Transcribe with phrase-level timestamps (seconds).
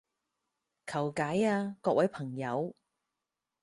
[0.87, 2.75] 求解啊各位朋友